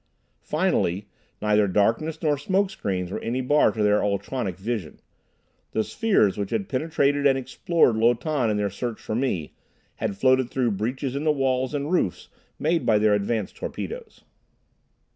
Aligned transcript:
Finally, 0.41 1.05
neither 1.43 1.67
darkness 1.67 2.23
nor 2.23 2.35
smoke 2.35 2.71
screens 2.71 3.11
were 3.11 3.19
any 3.19 3.39
bar 3.39 3.71
to 3.71 3.83
their 3.83 3.99
ultronic 4.01 4.55
vision. 4.57 4.99
The 5.73 5.83
spheres, 5.83 6.39
which 6.39 6.49
had 6.49 6.67
penetrated 6.67 7.27
and 7.27 7.37
explored 7.37 7.95
Lo 7.95 8.15
Tan 8.15 8.49
in 8.49 8.57
their 8.57 8.71
search 8.71 8.99
for 8.99 9.13
me, 9.13 9.53
had 9.97 10.17
floated 10.17 10.49
through 10.49 10.71
breaches 10.71 11.15
in 11.15 11.23
the 11.23 11.31
walls 11.31 11.75
and 11.75 11.91
roofs 11.91 12.29
made 12.57 12.83
by 12.83 12.97
their 12.97 13.13
advance 13.13 13.51
torpedoes. 13.53 14.23